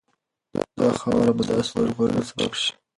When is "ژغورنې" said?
1.89-2.23